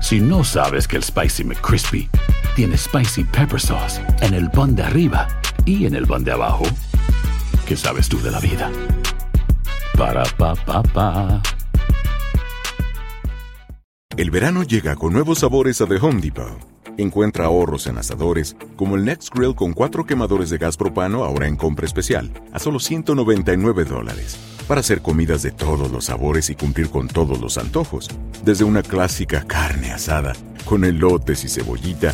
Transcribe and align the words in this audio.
Si 0.00 0.20
no 0.20 0.44
sabes 0.44 0.86
que 0.86 0.96
el 0.96 1.02
Spicy 1.02 1.44
McCrispy 1.44 2.08
tiene 2.54 2.76
Spicy 2.76 3.24
Pepper 3.24 3.60
Sauce 3.60 4.00
en 4.20 4.34
el 4.34 4.50
pan 4.50 4.76
de 4.76 4.82
arriba 4.82 5.26
y 5.64 5.86
en 5.86 5.94
el 5.94 6.06
pan 6.06 6.22
de 6.22 6.32
abajo, 6.32 6.64
¿qué 7.66 7.76
sabes 7.76 8.08
tú 8.08 8.20
de 8.20 8.30
la 8.30 8.40
vida? 8.40 8.70
Para, 9.96 10.24
pa, 10.36 10.54
pa, 10.54 10.82
pa. 10.82 11.42
El 14.16 14.30
verano 14.30 14.62
llega 14.62 14.96
con 14.96 15.12
nuevos 15.12 15.40
sabores 15.40 15.80
a 15.80 15.86
The 15.86 15.96
Home 15.96 16.20
Depot. 16.20 16.58
Encuentra 16.98 17.46
ahorros 17.46 17.86
en 17.86 17.98
asadores, 17.98 18.56
como 18.76 18.96
el 18.96 19.04
Next 19.04 19.34
Grill 19.34 19.54
con 19.54 19.74
cuatro 19.74 20.06
quemadores 20.06 20.48
de 20.48 20.56
gas 20.56 20.76
propano 20.76 21.24
ahora 21.24 21.46
en 21.46 21.56
compra 21.56 21.84
especial, 21.84 22.32
a 22.52 22.58
solo 22.58 22.78
199 22.80 23.84
dólares. 23.84 24.55
Para 24.68 24.80
hacer 24.80 25.00
comidas 25.00 25.42
de 25.42 25.52
todos 25.52 25.90
los 25.92 26.06
sabores 26.06 26.50
y 26.50 26.56
cumplir 26.56 26.90
con 26.90 27.06
todos 27.06 27.40
los 27.40 27.56
antojos. 27.56 28.08
Desde 28.44 28.64
una 28.64 28.82
clásica 28.82 29.44
carne 29.46 29.92
asada, 29.92 30.32
con 30.64 30.84
elotes 30.84 31.44
y 31.44 31.48
cebollita, 31.48 32.12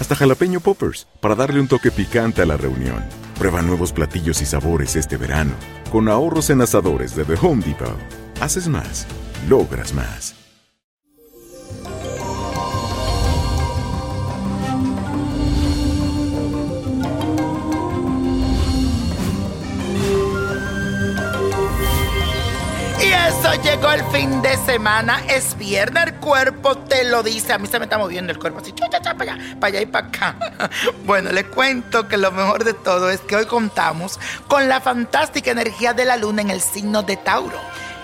hasta 0.00 0.14
jalapeño 0.14 0.60
poppers, 0.60 1.06
para 1.20 1.34
darle 1.34 1.60
un 1.60 1.68
toque 1.68 1.90
picante 1.90 2.42
a 2.42 2.46
la 2.46 2.56
reunión. 2.56 3.04
Prueba 3.38 3.62
nuevos 3.62 3.92
platillos 3.92 4.40
y 4.42 4.46
sabores 4.46 4.96
este 4.96 5.16
verano. 5.16 5.52
Con 5.90 6.08
ahorros 6.08 6.50
en 6.50 6.60
asadores 6.60 7.16
de 7.16 7.24
The 7.24 7.34
Home 7.40 7.62
Depot. 7.64 7.96
Haces 8.40 8.68
más, 8.68 9.06
logras 9.48 9.92
más. 9.92 10.39
Llegó 23.54 23.90
el 23.90 24.04
fin 24.06 24.42
de 24.42 24.56
semana. 24.58 25.22
Es 25.28 25.56
viernes, 25.56 26.04
el 26.06 26.14
cuerpo 26.14 26.76
te 26.76 27.04
lo 27.04 27.22
dice. 27.22 27.52
A 27.52 27.58
mí 27.58 27.66
se 27.66 27.78
me 27.78 27.86
está 27.86 27.98
moviendo 27.98 28.32
el 28.32 28.38
cuerpo 28.38 28.60
así, 28.60 28.72
chucha, 28.72 29.00
cha, 29.00 29.14
para 29.14 29.34
allá, 29.34 29.56
para 29.58 29.68
allá 29.68 29.80
y 29.82 29.86
para 29.86 30.06
acá. 30.06 30.36
Bueno, 31.04 31.32
les 31.32 31.44
cuento 31.46 32.06
que 32.06 32.16
lo 32.16 32.30
mejor 32.30 32.64
de 32.64 32.74
todo 32.74 33.10
es 33.10 33.20
que 33.20 33.36
hoy 33.36 33.46
contamos 33.46 34.18
con 34.46 34.68
la 34.68 34.80
fantástica 34.80 35.50
energía 35.50 35.92
de 35.94 36.04
la 36.04 36.16
luna 36.16 36.42
en 36.42 36.50
el 36.50 36.60
signo 36.60 37.02
de 37.02 37.16
Tauro. 37.16 37.58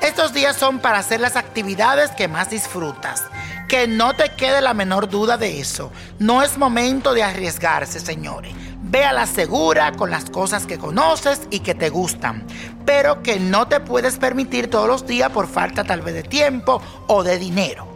Estos 0.00 0.32
días 0.32 0.56
son 0.56 0.80
para 0.80 0.98
hacer 0.98 1.20
las 1.20 1.36
actividades 1.36 2.10
que 2.12 2.28
más 2.28 2.50
disfrutas. 2.50 3.24
Que 3.68 3.86
no 3.86 4.14
te 4.14 4.34
quede 4.34 4.60
la 4.60 4.74
menor 4.74 5.08
duda 5.08 5.36
de 5.36 5.60
eso. 5.60 5.90
No 6.18 6.42
es 6.42 6.58
momento 6.58 7.14
de 7.14 7.22
arriesgarse, 7.22 8.00
señores. 8.00 8.54
Ve 8.92 9.04
a 9.04 9.14
la 9.14 9.24
segura 9.24 9.92
con 9.92 10.10
las 10.10 10.28
cosas 10.28 10.66
que 10.66 10.76
conoces 10.76 11.48
y 11.48 11.60
que 11.60 11.74
te 11.74 11.88
gustan, 11.88 12.46
pero 12.84 13.22
que 13.22 13.40
no 13.40 13.66
te 13.66 13.80
puedes 13.80 14.18
permitir 14.18 14.68
todos 14.68 14.86
los 14.86 15.06
días 15.06 15.30
por 15.30 15.48
falta 15.48 15.82
tal 15.82 16.02
vez 16.02 16.12
de 16.12 16.22
tiempo 16.22 16.82
o 17.06 17.22
de 17.22 17.38
dinero. 17.38 17.88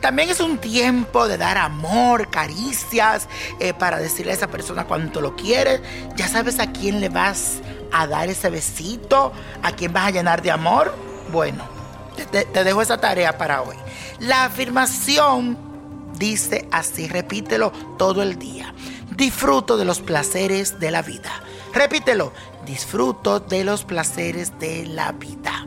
También 0.00 0.30
es 0.30 0.40
un 0.40 0.56
tiempo 0.56 1.28
de 1.28 1.36
dar 1.36 1.58
amor, 1.58 2.30
caricias, 2.30 3.28
eh, 3.60 3.74
para 3.74 3.98
decirle 3.98 4.32
a 4.32 4.36
esa 4.36 4.46
persona 4.46 4.84
cuánto 4.84 5.20
lo 5.20 5.36
quieres. 5.36 5.82
Ya 6.16 6.28
sabes 6.28 6.60
a 6.60 6.72
quién 6.72 7.02
le 7.02 7.10
vas 7.10 7.58
a 7.92 8.06
dar 8.06 8.30
ese 8.30 8.48
besito, 8.48 9.34
a 9.62 9.72
quién 9.72 9.92
vas 9.92 10.06
a 10.06 10.12
llenar 10.12 10.40
de 10.40 10.50
amor. 10.50 10.94
Bueno, 11.30 11.62
te, 12.30 12.46
te 12.46 12.64
dejo 12.64 12.80
esa 12.80 12.96
tarea 12.96 13.36
para 13.36 13.60
hoy. 13.60 13.76
La 14.18 14.46
afirmación 14.46 15.58
dice 16.18 16.66
así, 16.72 17.06
repítelo 17.06 17.70
todo 17.98 18.22
el 18.22 18.38
día. 18.38 18.72
Disfruto 19.18 19.76
de 19.76 19.84
los 19.84 20.00
placeres 20.00 20.78
de 20.78 20.92
la 20.92 21.02
vida. 21.02 21.42
Repítelo, 21.74 22.32
disfruto 22.64 23.40
de 23.40 23.64
los 23.64 23.82
placeres 23.82 24.56
de 24.60 24.86
la 24.86 25.10
vida. 25.10 25.66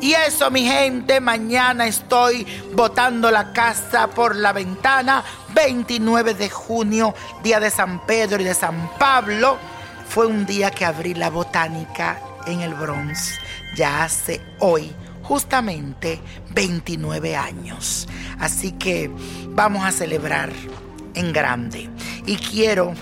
Y 0.00 0.14
eso, 0.14 0.50
mi 0.50 0.62
gente, 0.62 1.20
mañana 1.20 1.86
estoy 1.86 2.46
botando 2.72 3.30
la 3.30 3.52
casa 3.52 4.06
por 4.08 4.34
la 4.34 4.54
ventana. 4.54 5.22
29 5.54 6.32
de 6.32 6.48
junio, 6.48 7.14
día 7.42 7.60
de 7.60 7.68
San 7.68 8.06
Pedro 8.06 8.40
y 8.40 8.44
de 8.44 8.54
San 8.54 8.90
Pablo. 8.98 9.58
Fue 10.08 10.26
un 10.26 10.46
día 10.46 10.70
que 10.70 10.86
abrí 10.86 11.12
la 11.12 11.28
botánica 11.28 12.18
en 12.46 12.62
el 12.62 12.72
Bronx. 12.72 13.38
Ya 13.76 14.04
hace 14.04 14.40
hoy 14.58 14.90
justamente 15.22 16.18
29 16.54 17.36
años. 17.36 18.08
Así 18.40 18.72
que 18.72 19.10
vamos 19.48 19.84
a 19.84 19.92
celebrar 19.92 20.50
en 21.14 21.32
grande. 21.32 21.88
Y 22.26 22.36
quiero 22.36 22.94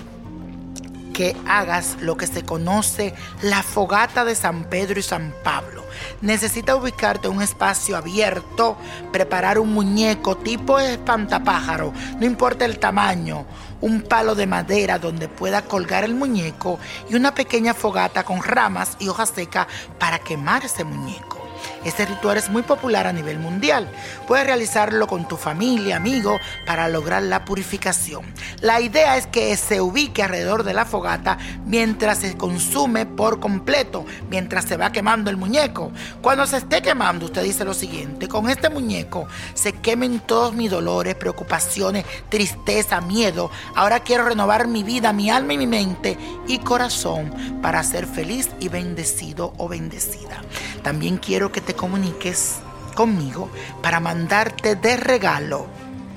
que 1.13 1.35
hagas 1.47 1.97
lo 2.01 2.17
que 2.17 2.27
se 2.27 2.43
conoce 2.43 3.13
la 3.41 3.63
fogata 3.63 4.25
de 4.25 4.35
San 4.35 4.63
Pedro 4.65 4.99
y 4.99 5.03
San 5.03 5.33
Pablo. 5.43 5.83
Necesita 6.21 6.75
ubicarte 6.75 7.27
en 7.27 7.35
un 7.35 7.41
espacio 7.41 7.97
abierto, 7.97 8.77
preparar 9.11 9.59
un 9.59 9.73
muñeco 9.73 10.37
tipo 10.37 10.79
espantapájaro, 10.79 11.93
no 12.19 12.25
importa 12.25 12.65
el 12.65 12.79
tamaño, 12.79 13.45
un 13.81 14.01
palo 14.01 14.35
de 14.35 14.47
madera 14.47 14.99
donde 14.99 15.27
pueda 15.27 15.63
colgar 15.63 16.03
el 16.03 16.15
muñeco 16.15 16.79
y 17.09 17.15
una 17.15 17.33
pequeña 17.33 17.73
fogata 17.73 18.23
con 18.23 18.41
ramas 18.41 18.95
y 18.99 19.07
hojas 19.07 19.31
secas 19.35 19.67
para 19.99 20.19
quemar 20.19 20.65
ese 20.65 20.83
muñeco. 20.83 21.41
Este 21.83 22.05
ritual 22.05 22.37
es 22.37 22.49
muy 22.49 22.61
popular 22.61 23.07
a 23.07 23.13
nivel 23.13 23.39
mundial. 23.39 23.87
Puedes 24.27 24.45
realizarlo 24.45 25.07
con 25.07 25.27
tu 25.27 25.35
familia, 25.35 25.95
amigos, 25.95 26.39
para 26.65 26.87
lograr 26.87 27.23
la 27.23 27.43
purificación. 27.43 28.23
La 28.61 28.81
idea 28.81 29.17
es 29.17 29.25
que 29.25 29.55
se 29.57 29.81
ubique 29.81 30.21
alrededor 30.21 30.63
de 30.63 30.73
la 30.73 30.85
fogata 30.85 31.39
mientras 31.65 32.19
se 32.19 32.37
consume 32.37 33.05
por 33.07 33.39
completo, 33.39 34.05
mientras 34.29 34.65
se 34.65 34.77
va 34.77 34.91
quemando 34.91 35.31
el 35.31 35.37
muñeco. 35.37 35.91
Cuando 36.21 36.45
se 36.45 36.57
esté 36.57 36.83
quemando, 36.83 37.25
usted 37.25 37.43
dice 37.43 37.65
lo 37.65 37.73
siguiente, 37.73 38.27
con 38.27 38.49
este 38.49 38.69
muñeco 38.69 39.27
se 39.55 39.73
quemen 39.73 40.19
todos 40.19 40.53
mis 40.53 40.69
dolores, 40.69 41.15
preocupaciones, 41.15 42.05
tristeza, 42.29 43.01
miedo. 43.01 43.49
Ahora 43.75 44.01
quiero 44.01 44.25
renovar 44.25 44.67
mi 44.67 44.83
vida, 44.83 45.13
mi 45.13 45.31
alma 45.31 45.53
y 45.53 45.57
mi 45.57 45.67
mente 45.67 46.17
y 46.47 46.59
corazón 46.59 47.59
para 47.61 47.83
ser 47.83 48.05
feliz 48.05 48.49
y 48.59 48.69
bendecido 48.69 49.53
o 49.57 49.67
bendecida. 49.67 50.41
También 50.83 51.17
quiero 51.17 51.51
que 51.51 51.61
comuniques 51.75 52.59
conmigo 52.95 53.49
para 53.81 53.99
mandarte 53.99 54.75
de 54.75 54.97
regalo 54.97 55.67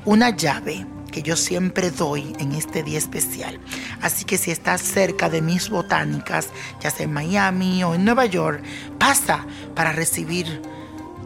una 0.04 0.30
llave 0.30 0.86
que 1.10 1.22
yo 1.22 1.36
siempre 1.36 1.92
doy 1.92 2.34
en 2.40 2.52
este 2.52 2.82
día 2.82 2.98
especial. 2.98 3.60
Así 4.02 4.24
que 4.24 4.36
si 4.36 4.50
estás 4.50 4.82
cerca 4.82 5.30
de 5.30 5.42
mis 5.42 5.70
botánicas, 5.70 6.48
ya 6.80 6.90
sea 6.90 7.04
en 7.04 7.12
Miami 7.12 7.84
o 7.84 7.94
en 7.94 8.04
Nueva 8.04 8.26
York, 8.26 8.62
pasa 8.98 9.46
para 9.76 9.92
recibir 9.92 10.60